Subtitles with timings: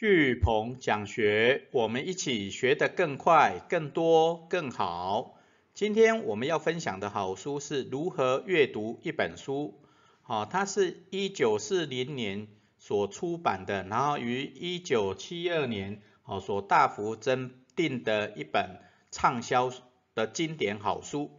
[0.00, 5.38] 巨鹏讲学，我们一起学得更快、更多、更好。
[5.74, 9.78] 今天我们要分享的好书是如何阅读一本书。
[10.22, 18.80] 好，它是一九四零年所出版的，然后于一九七二年好所大幅增订的一本
[19.10, 19.70] 畅销
[20.14, 21.30] 的经典好书。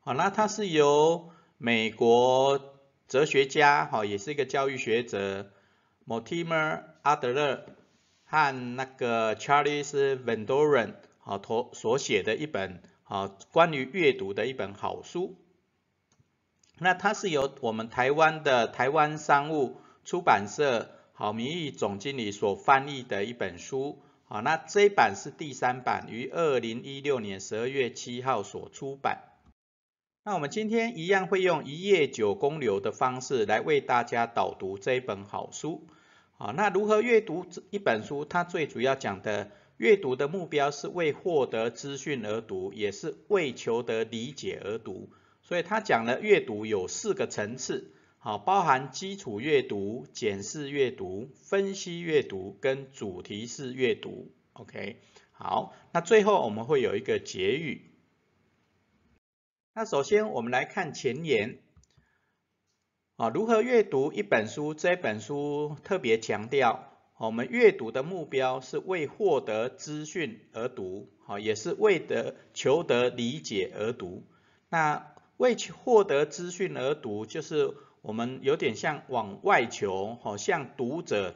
[0.00, 2.76] 好，那它是由美国
[3.08, 5.50] 哲学家，好，也是一个教育学者
[6.06, 7.60] ，Motimer Adler。
[8.30, 9.90] 和那个 Charles
[10.24, 15.36] Van Doren 好，所所写的一本啊关于阅读的一本好书。
[16.78, 24.00] 那它是由我们台湾的台湾商务出版社好名誉总经理所翻译的一本书。
[24.26, 29.24] 好，那这一版是第三版，于二零一六年十二月七号所出版。
[30.22, 35.88] 那我们今天一样会用一页九公流的方式来为大家导读这一本好书。
[36.42, 38.24] 好，那如何阅读这一本书？
[38.24, 45.10] 它最主要讲的阅读的目标是为获得资讯而读，也是为求得理解而读。
[45.42, 54.32] 所以它讲了阅读有四个层次，好，包含基础阅读、检视阅读、分析阅读跟主题式阅读。
[54.54, 54.96] OK，
[55.32, 57.90] 好，那最后我们会有一个结语。
[59.74, 61.58] 那首先我们来看前言。
[63.20, 64.72] 啊，如何阅读一本书？
[64.72, 66.86] 这本书特别强调，
[67.18, 74.24] 我们阅读的目标是为获得资讯而读，好，也是为得求得理解而读。
[74.70, 81.34] 那为获得资讯而读，就是我们有点像往外求，好，向读者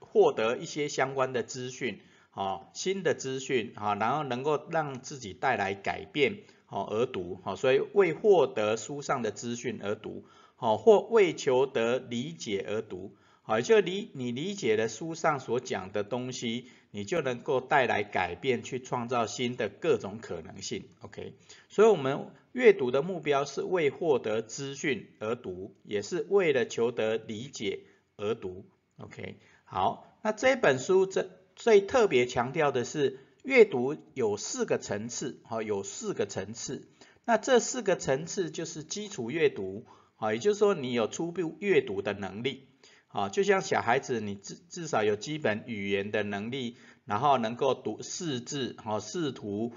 [0.00, 10.24] 获得一些相关的资讯，好，新的资讯，好，然后能够让自己带来改变，好而读，好，所以为获得书上的资讯而读。
[10.60, 20.84] 好，或为求得理解而读，好，就理你理解了书上所讲的东西，你就能够带来改变，去创造新的各种可能性。
[21.00, 21.32] OK，
[21.70, 27.80] 所以我们阅读的目标是为获得资讯而读，也是为了求得理解
[28.18, 28.66] 而读。
[28.98, 36.86] OK，好，那这本书这最特别强调的是阅读有四个层次，好，有四个层次，
[37.24, 39.86] 那这四个层次就是基础阅读。
[40.20, 42.68] 啊，也就是说你有初步阅读的能力，
[43.08, 46.76] 啊，就像小孩子，你至至少有基本语言的能力，
[47.06, 49.72] 然后能够读识字，哈，视图、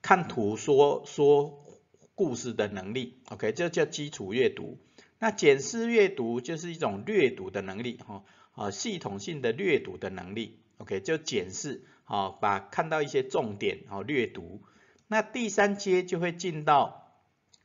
[0.00, 1.64] 看图说说
[2.14, 4.78] 故事的能力，OK，这叫基础阅读。
[5.18, 8.22] 那检视阅读就是一种略读的能力，哈，
[8.52, 14.62] 啊，系统性的略读的能力，OK，就检视，啊，把看到一些重点，好，略读。
[15.08, 17.16] 那第三阶就会进到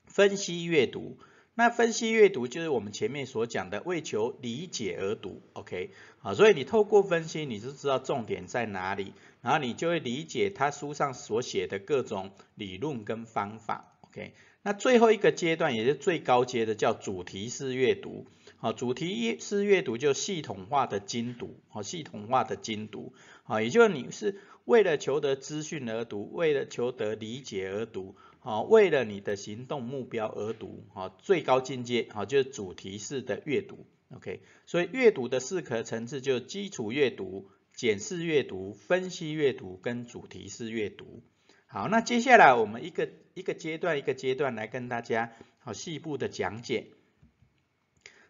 [0.07, 1.19] 分析阅读。
[1.55, 14.33] 那分析阅读就是我们前面所讲的为求理解而读，OK，好，所以你透过分析，你就知道重点在哪里，然后你就会理解他书上所写的各种理论跟方法，OK。
[14.63, 18.25] 那最后一个阶段也是最高阶的叫主题式阅读，
[18.57, 28.15] 好，主题式阅读就系统化的精读，好，系统化的精读，好，也就是你是为了求得资讯而读，为了求得理解而读。
[28.45, 41.23] 好，为了你的行动目标而读，好，最高境界，好，就是主题式的阅读，OK，所以阅读的四个层次就是基础阅读、检视阅读、分析阅读跟主题式阅读。
[41.67, 46.87] 好，那接下来我们一个一个阶段一个阶段来跟大家好细部的讲解。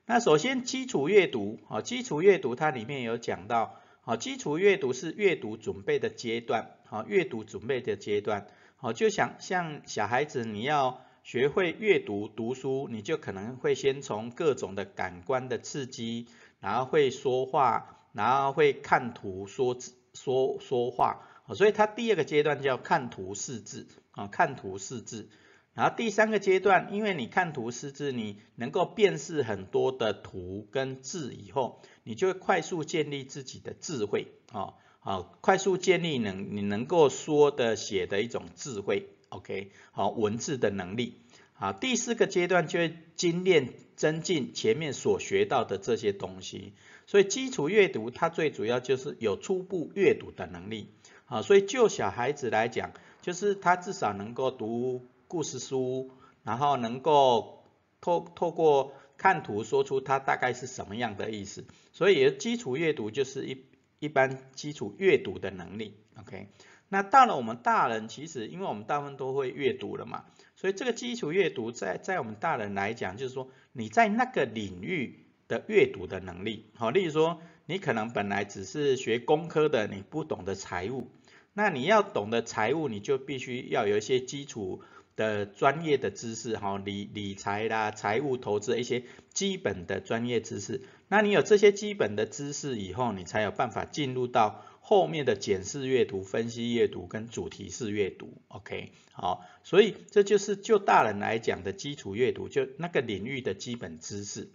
[0.06, 8.46] 那首先基础阅读，好，基础阅读它里面有讲到，好，基础阅读是阅读准备的阶段，好，阅读准备的阶段。
[8.84, 16.28] 好，就想像小孩子，你要学会阅读读书，你就可能会先从各种的感官的刺激，
[16.60, 21.22] 然后会说话，然后会看图说字说说话。
[21.56, 25.30] 所以他第二个阶段叫看图识字啊，看图识字。
[25.74, 34.74] 然后第三个阶段，因为你看图识字，你能够辨识很多的图跟字以后，你就会快速建立自己的智慧啊。
[35.06, 41.18] 好，快速建立能你能够说的写的一种智慧，OK，好文字的能力。
[41.56, 46.72] 好，第四个阶段就会精炼增进前面所学到的这些东西。
[47.06, 50.88] 所以基础阅读它最主要就是有初步阅读的能力。
[51.26, 56.12] 好，所以就小孩子来讲，就是他至少能够读故事书，
[56.44, 57.66] 然后能够
[58.00, 61.66] 透透过看图说出它大概是什么样的意思。
[61.92, 63.66] 所以基础阅读就是一。
[64.04, 66.50] 一般基础阅读的能力，OK，
[66.90, 70.26] 那到了我们大人，其实因为我们大部分都会阅读了嘛，
[70.58, 81.08] 所以这个基础阅读在在我们大人来讲，就是说你在那个领域的阅读的能力，好，例如说你可能本来只是学工科的，你不懂得财务，
[81.54, 84.82] 那你要懂得财务，你就必须要有一些基础
[85.16, 90.82] 的专业的知识，哈，理理财啦、财务投资一些基本的专业知识。
[91.08, 98.42] 那你有这些基本的知识以后，你才有办法进入到后面的检视阅读、分析阅读跟主题式阅读。
[98.48, 104.50] OK，好，所以这就是就大人来讲的基础阅读，就那个领域的基本知识。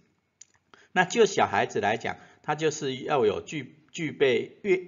[0.91, 4.81] 那就小孩子来讲，他就是要有具具备阅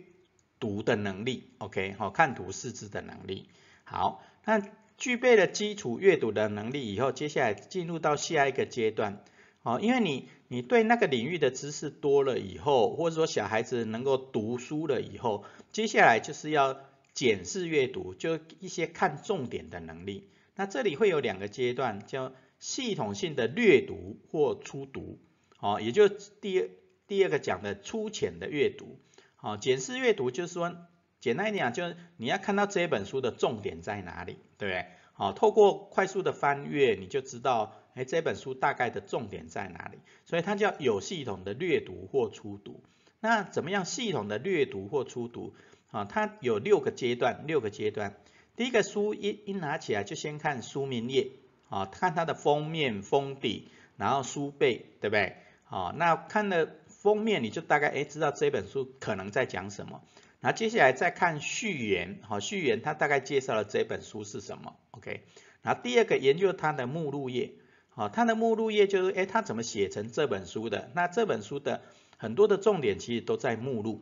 [0.60, 3.48] 读的能力，OK，好，看图识字的能力。
[3.84, 4.62] 好，那
[5.02, 9.24] 具备了基础阅读的能力以后，接下来进入到下一个阶段，
[9.64, 16.78] 哦，因为你你对那个领域的知识多了以后，或者说小孩子能够读书了以后，接下来就是要
[17.16, 20.30] 检视阅读，就一些看重点的能力。
[20.56, 25.18] 那这里会有两个阶段，叫系统性的略读或初读。
[25.60, 26.70] 哦，也就第二
[27.08, 29.00] 第二个讲的粗浅的阅读，
[29.36, 30.76] 好，检视阅读就是说，
[31.22, 34.86] 简单一点讲，就是你要看到这本书的重点在哪里，对不对？
[35.14, 42.84] 好，透过快速的翻阅，你就知道，哎，这本书大概的重点在哪里，所以它叫有系统的略读或初读。
[43.20, 45.54] 那怎么样系统的略读或初读？
[45.92, 48.16] 啊，它有六个阶段，六个阶段。
[48.56, 51.30] 第一个书一一拿起来就先看书名页，
[51.70, 55.36] 啊，看它的封面封底，然后书背，对不对？
[55.70, 60.02] 哦，那看了封面你就大概哎知道这本书可能在讲什么，
[60.42, 65.22] 然后接下来再看序言，好序言它大概介绍了这本书是什么，OK，
[65.62, 67.52] 然后第二个研究它的目录页，
[67.90, 71.84] 好它的目录页就是哎它怎么写成这本书的，那这本书的
[72.18, 74.02] 很多的重点其实都在目录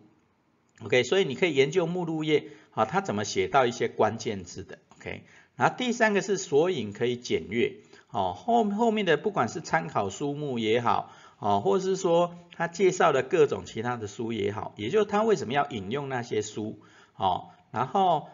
[0.81, 5.23] ，OK，所以你可以研究目录页，好它怎么写到一些关键字的，OK，
[5.57, 7.73] 然后第三个是索引可以检阅，
[8.11, 11.13] 哦后后面的不管是参考书目也好。
[11.39, 16.79] 哦，或者是说他介绍的各种其他的书也好，也就是他为什么要引用那些书，
[17.15, 18.29] 哦，然后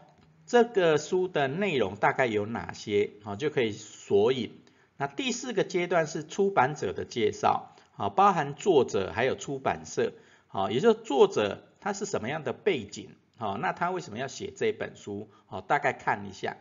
[0.47, 4.51] 这个书的内容大概有哪些，哦，就可以索引。
[4.97, 10.13] 那第四个阶段是出版者的介绍，啊，包含作者还有出版社，
[10.47, 16.57] 好，也就是作者他是什么样的背景，好，那他为什么要写这本书，好，大概看一下。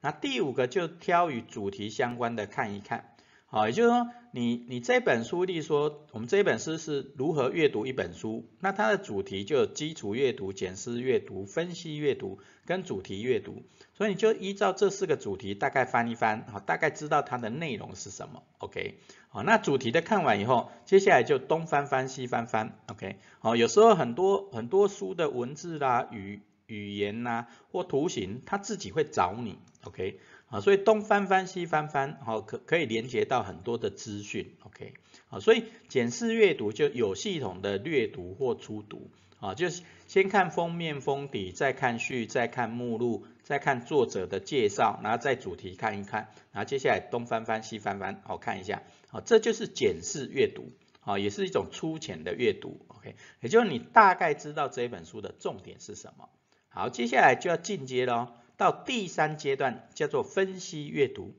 [0.00, 3.13] 那第五个就挑与主题相关的看一看。
[3.54, 13.62] 好，也就是说，你你这本书，例如说，我们这本书是如何阅读一本书，那它的主题就有基础阅读、检视阅读、分析阅读跟主题阅读，
[13.92, 18.98] 所以你就依照这四个主题大概翻一翻，好，大概知道它的内容是什么，OK，
[19.28, 30.18] 好，那主题的看完以后，接下来就东翻翻西翻翻，OK，好，有时候很多很多书的文字啦、语语言呐或图形，它自己会找你，OK。
[30.48, 34.94] 啊，所以东翻翻西翻翻，好可可以连接到很多的资讯，OK，
[35.26, 39.10] 好，所以检视阅读就有系统的略读或初读，
[39.40, 50.70] 啊，就是先看封面封底，再看序，再看目录，再看作者的介绍，然后再主题看一看，然后接下来东翻翻西翻翻，好看一下，好，这就是检视阅读，
[51.00, 56.28] 啊，也是一种粗浅的阅读，OK，也就是你大概知道这本书的重点是什么，
[56.68, 58.28] 好，接下来就要进阶喽。
[58.56, 61.34] 到第三阶段叫做分析阅读，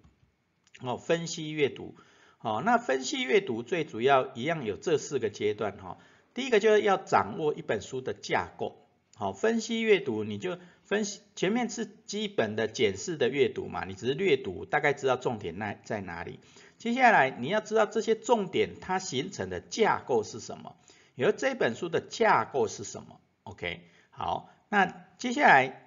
[0.81, 1.95] 哦，分析阅读，
[2.41, 5.97] 哦，那分析阅读最主要一样有这四个阶段哈。
[6.33, 8.85] 第一个就是要掌握一本书的架构，
[9.15, 16.39] 好，分析阅读你就分析前面是基本的检视的阅读嘛，你只是略读，大概知道重点在在哪里。
[16.77, 20.75] 接下来你要知道这些重点它形成的架构是什么，
[21.15, 25.84] 比如这本书的架构是什么？OK，好，那接下来。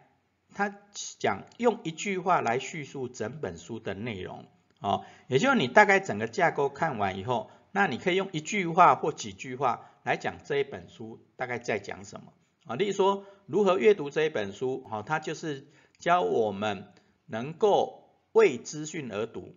[0.58, 0.76] 他
[1.20, 4.44] 讲用一句话来叙述整本书的内容，
[4.80, 12.32] 哦，也就是你大概整个架构看完以后，那你可以用一句话或几句话来讲这一本书大概在讲什么，
[12.64, 15.68] 啊，例如说如何阅读这一本书，哦，它就是
[16.00, 16.92] 教我们
[17.26, 19.54] 能够为资讯而读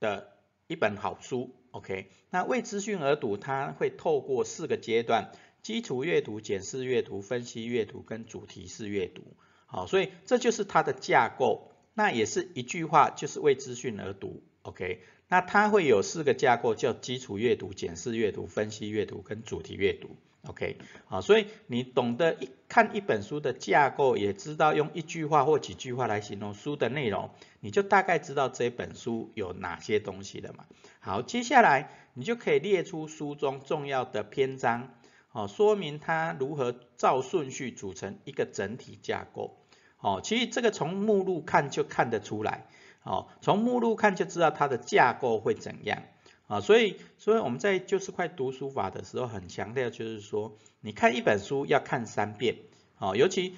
[0.00, 0.32] 的
[0.66, 5.30] 一本好书，OK，那为资讯而读，它会透过四个阶段：
[5.62, 9.36] 基础阅读、检视阅读、分析阅读跟主题式阅读。
[9.70, 15.02] 好，所以这就是它的架构，那也是一句话，就是为资讯而读，OK？
[15.28, 20.78] 那它会有四个架构，叫基础阅读、检视阅读、分析阅读跟主题阅读，OK？
[21.04, 27.28] 好，所以你懂得一看一本书的架构，也知道用一句话或几句话来形容书的内容，
[27.60, 30.64] 你就大概知道这本书有哪些东西了嘛。
[31.00, 34.94] 好，接下来你就可以列出书中重要的篇章。
[35.32, 39.56] 哦，说明它如何照顺序组成一个整体架构。
[40.00, 42.66] 哦，其实这个从目录看就看得出来。
[43.02, 46.02] 哦，从目录看就知道它的架构会怎样。
[46.46, 52.56] 啊，所以所以我们在就是快读书法的时候很强调，就是说你看一本书要看三遍，
[52.98, 53.54] 哦，尤其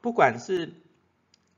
[0.00, 0.72] 不管是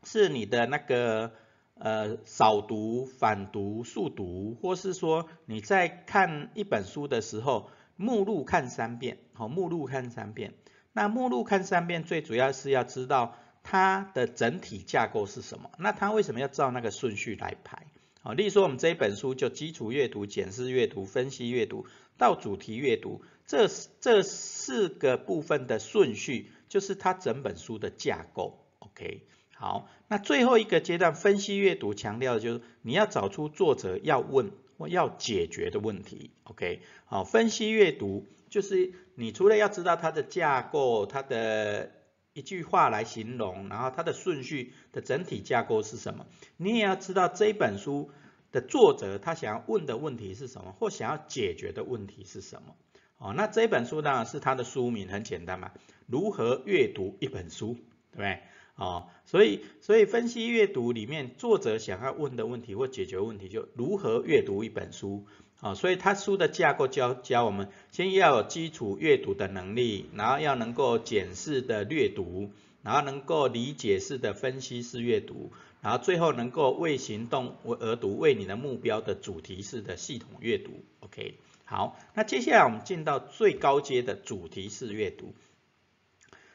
[0.02, 1.32] 是你的那个
[1.74, 7.68] 呃扫读、反读、速读，或是说你在看一本书的时候，
[8.02, 10.54] 目录看三遍，好，目录看三遍。
[10.92, 15.70] 那目录看三遍，最主要是要知道它的整体架构是什么。
[15.78, 17.86] 那它为什么要照那个顺序来排？
[18.20, 21.86] 好，例如说我们这一本书就基础阅读、检视阅读、分析阅读
[22.18, 23.68] 到主题阅读，这
[24.00, 28.66] 这四个部分的顺序就是它整本书的架构。
[28.80, 29.22] OK，
[29.54, 34.50] 好，那最后一个阶段分析阅读强调的就是你要找出作者要问
[34.88, 36.30] 要解决的问题。
[36.44, 38.26] OK，好，分析阅读。
[38.48, 41.90] 就是你除了要知道它的架构，它的
[42.34, 46.26] 一句话来形容，然后它的顺序的整体架构是什么，
[46.58, 48.10] 你也要知道这本书
[48.50, 52.76] 的作者他想要问的问题是什么，或想要解决的问题是什么。
[53.16, 55.72] 哦，那这本书当然是它的书名很简单嘛，
[56.06, 57.78] 如何阅读一本书，
[58.10, 58.42] 对不对？
[58.76, 65.26] 哦，所以所以分析阅读里面作者想要问的问题或解决问题，就如何阅读一本书。
[65.60, 72.50] 啊，所以他书的架构教教我们，先要有基础阅读的能力，然后要能够检视的阅读，
[72.82, 80.72] 然后能够理解式的分析式阅读，然后最后能够为行动而读，为你的目标的主题式的系统阅读。
[80.98, 85.32] OK，好，那接下来我们进到最高阶的主题式阅读。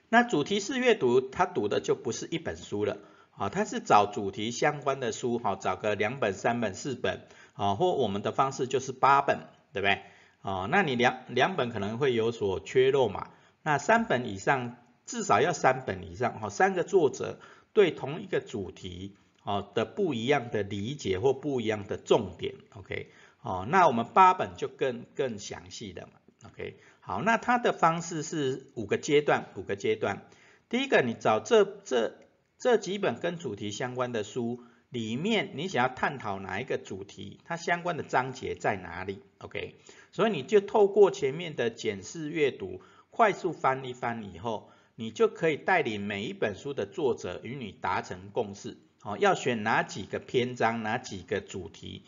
[0.10, 2.98] 那主题式阅读，他读的就不是一本书了，
[3.36, 7.28] 啊，他是找主题相关的书，哈，找个两本、三本、四本。
[7.58, 9.40] 啊，或我们的方式就是八本，
[9.74, 10.04] 对不对？
[10.44, 13.32] 啊，那你两两本可能会有所缺漏嘛，
[13.64, 14.76] 那三本以上
[15.08, 17.40] 至少要三本以上，哈，三个作者
[17.74, 23.10] 对同一个主题，哦的不一样的理解或不一样的重点，OK，
[23.42, 26.12] 哦，那我们八本就更更详细的嘛
[26.46, 30.28] ，OK，好，那它的方式是五个阶段，五个阶段，
[30.68, 32.14] 第一个你找这这
[32.60, 34.62] 这几本跟主题相关的书。
[34.90, 39.76] 里面你想要探讨哪一个主题，它相关的章节在哪里？OK，
[40.14, 48.78] 所以你就透过前面的检视阅读，快速翻一翻以后，你就可以带领每一本书的作者与你达成共识。
[49.02, 52.04] 好，要选哪几个篇章，哪几个主题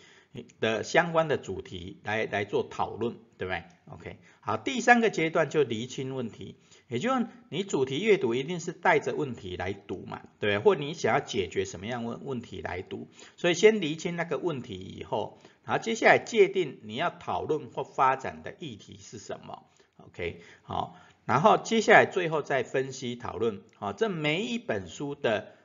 [0.62, 6.58] 的相关的主题来来做讨论，对不对？OK，好，第三个阶段就厘清问题。
[6.90, 19.64] 也就是你主题阅读一定是带着问题来读嘛，对或你想要解决什么样问问题来读，所以先厘清那个问题以后，然后接下来界定你要讨论或发展的议题是什么
[19.98, 25.56] ，OK，好，然后接下来最后再分析讨论，好，这每一本书的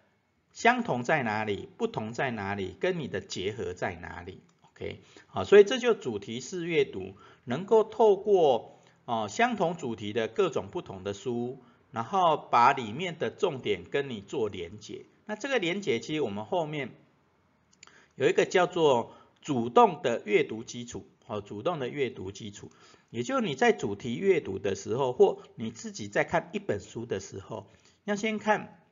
[0.52, 4.42] 相同在哪里，不同在哪里，跟你的结合在哪里。
[4.74, 7.14] ，OK，好，所以这就主题式阅读，
[7.44, 8.72] 能够透过。
[9.06, 15.04] 哦，相同主题的各种不同的书，然后把里面的重点跟你做连结。
[15.26, 16.88] 那这个连结，其实我们后面
[18.14, 19.12] 有一个叫做
[19.42, 22.70] 主动的阅读基础，哦，主动的阅读基础，
[23.10, 27.66] 也就你在主题阅读的时候，或你自己在看一本书的时候，
[28.04, 28.82] 要先看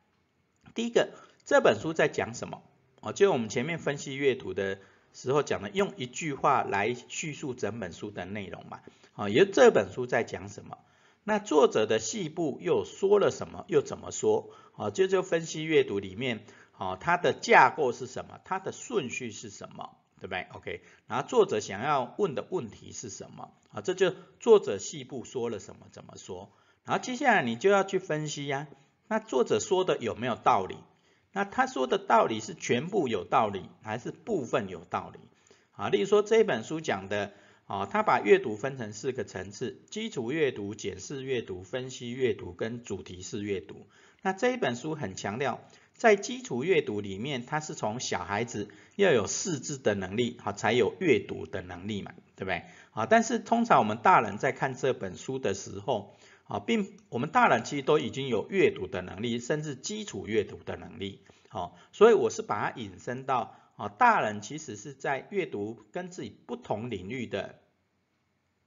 [0.75, 1.15] 第一个
[1.47, 2.63] 这本书在讲什么，
[3.01, 4.79] 哦，就我们前面分析阅读的
[5.13, 8.81] 时候讲的，用一句话来叙述整本书的内容嘛。
[9.15, 10.79] 啊，也这本书在讲什么？
[11.25, 13.65] 那作者的细部又说了什么？
[13.69, 14.51] 又怎么说？
[14.77, 16.45] 啊，这就分析阅读里面，
[16.77, 18.41] 啊，它的架构是什么？
[18.45, 19.97] 它的顺序是什么？
[20.19, 23.51] 对不对？OK，然后作者想要问的问题是什么？
[23.73, 25.87] 啊，这就作者细部说了什么？
[25.91, 26.51] 怎么说？
[26.85, 28.67] 然后接下来你就要去分析呀，
[29.09, 30.77] 那作者说的有没有道理？
[31.33, 35.19] 那他说的道理是全部有道理，还是部分有道理？
[35.73, 37.33] 啊，例如说这本书讲的。
[37.65, 43.87] 啊，他把阅读分成四个层次：基础阅读、检视阅读、分析阅读跟主题式阅读。
[44.21, 45.61] 那这一本书很强调，
[45.95, 52.65] 在基础阅读里面，它是从小孩子要有识字的能力，好才有阅读的能力嘛，对不对？
[52.91, 56.15] 啊，但是通常我们大人在看这本书的时候，
[56.53, 67.55] 啊，并我们大人其实都已经有阅读的能力，甚至基础阅读的能力，好，所以我是把它引申到，啊，大人其实是在阅读跟自己不同领域的。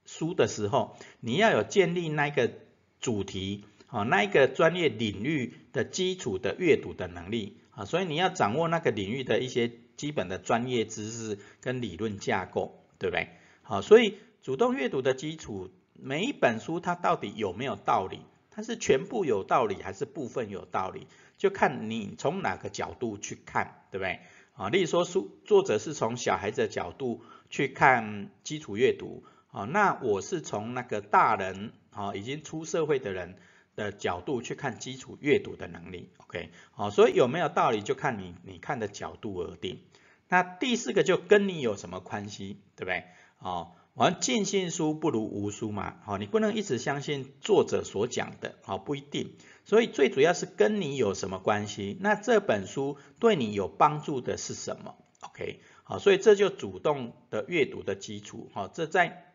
[0.08, 2.52] 书的时候，你要有建立那个
[3.00, 13.30] 主题啊，那一个专业领域的基础的阅读的能力啊，所以你要掌握那个领域的一些基本的专业知识跟理论架构，对不对？
[13.62, 18.22] 好，所以主动阅读的基础，每一本书它到底有没有道理？
[18.52, 21.08] 它是全部有道理还是部分有道理？
[21.38, 24.20] 就看你从哪个角度去看，对不对？
[24.54, 33.36] 啊，例如说书作者是从小孩子的角度去看基础阅读，啊，那我是从那个大人啊已经出社会的人
[33.76, 39.82] 的角度去看基础阅读的能力，OK，好，所以有没有道理就看你你看的角度而定。
[40.30, 43.04] 那第四个就跟你有什么关系，对不对？
[43.40, 49.38] 哦，玩尽信书不如无书嘛，好，你不能一直相信作者所讲的，好，不一定。
[49.64, 51.98] 所以最主要是跟你有什么关系？
[52.02, 59.34] 那这本书对你有帮助的是什么？OK，好，所以这就主动的阅读的基础，好，这在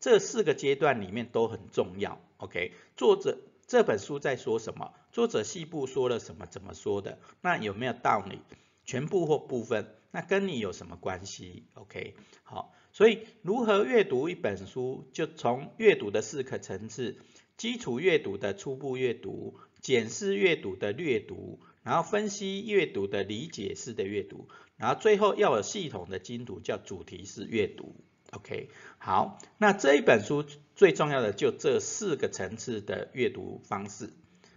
[0.00, 2.18] 这四个阶段里面都很重要。
[2.38, 3.36] OK，作者
[3.66, 4.94] 这本书在说什么？
[5.12, 6.46] 作者细部说了什么？
[6.46, 7.18] 怎么说的？
[7.42, 8.40] 那有没有道理？
[8.86, 9.94] 全部或部分？
[10.10, 17.16] 那跟你有什么关系？OK，好，所以如何阅读一本书，就从阅读的四个层次：
[17.56, 19.58] 基础阅读的初步阅读。
[19.80, 27.94] 检视阅读的略读，然后分析阅读的理解式的阅读，然后最后要有系统的精读，叫主题式阅读。
[28.32, 34.10] OK，好，那这一本书最重要的就这四个层次的阅读方式。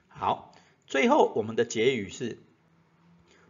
[0.07, 0.55] 好，
[0.87, 2.39] 最后我们的结语是：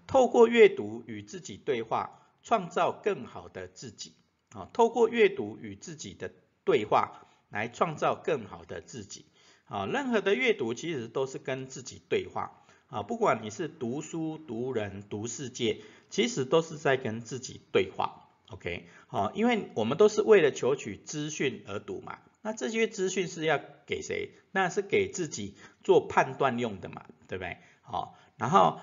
[0.07, 4.11] 透过阅读与自己对话，创造更好的自己。
[4.53, 6.31] 啊，透过阅读与自己的
[6.63, 9.25] 对话，来创造更好的自己。
[9.65, 18.27] 啊，任何的阅读其实都是跟自己对话啊，不管你是读书、读人、读世界，其实都是在跟自己对话。
[18.49, 24.31] OK，好，因为我们都是为了求取资讯而读嘛，那这些资讯是要给谁？
[24.51, 25.55] 那是给自己
[25.85, 27.59] 做判断用的嘛，对不对？
[27.81, 28.81] 好，然后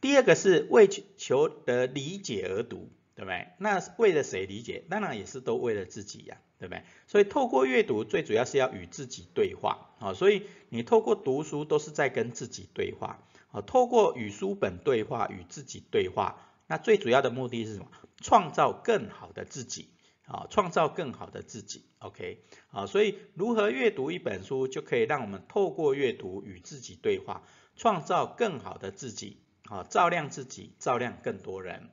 [0.00, 3.48] 第二个是为求得理解而读，对不对？
[3.58, 4.84] 那为了谁理解？
[4.88, 6.38] 当然也是都为了自己呀。
[6.60, 6.82] 对不对？
[7.06, 10.12] 所以透过阅读，最主要是要与自己对话啊。
[10.12, 13.20] 所以你透过读书都是在跟自己对话
[13.52, 13.60] 啊。
[13.60, 17.86] 透过与书本对话，与自己对话，那最主要的目的是什么？
[18.20, 19.90] 创造更好的自己
[20.26, 21.84] 啊，创造更好的自己。
[22.00, 27.44] OK，啊，所以如何阅读一本书，就可以让我们透过阅读与自己对话，
[27.76, 29.36] 创造更好的自己
[29.68, 31.88] 啊，照亮自己，照亮更多人。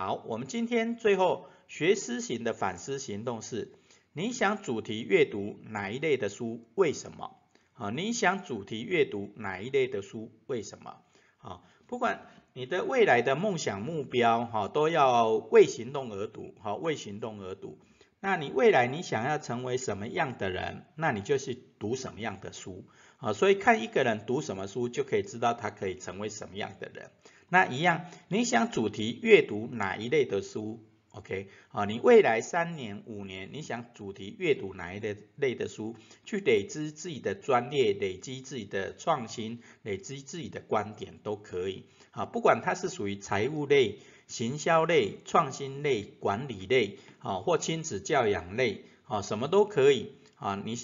[0.00, 1.50] 好，我们今天最后。
[1.68, 3.74] 学思行的反思行动是：
[4.14, 6.66] 你想主题阅读哪一类的书？
[6.74, 7.36] 为什么？
[7.74, 10.32] 啊，你想主题阅读哪一类的书？
[10.46, 11.02] 为什么？
[11.42, 17.78] 啊，不管你的未来的梦想目标，哈，都要为行动而读，哈，为行动而读。
[18.20, 20.86] 那你未来你想要成为什么样的人？
[20.96, 22.86] 那你就是读什么样的书，
[23.18, 27.10] 啊，所以看一个人读什么书，就可以知道他可以成为什么样的人。
[27.50, 41.86] 那一样，你想主题阅读哪一类的书？OK，啊，你未来三年、五年，你想主题阅读哪一类类的书，去累积自己的专业，累积自己的创新，累积自己的观点都可以。
[42.12, 50.12] 啊，不管它是属于财务类、行销类、创新类、管理类，啊，或亲子教养类，啊，什么都可以。
[50.36, 50.78] 啊，你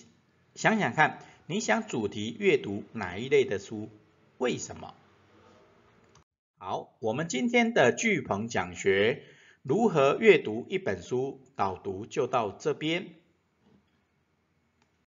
[0.57, 3.88] 想想看，你想主题阅读哪一类的书？
[4.38, 4.92] 为什么？
[6.68, 9.22] 好，我们今天的巨鹏讲学。
[9.62, 11.40] 如何阅读一本书？
[11.55, 13.07] 导读就到这边。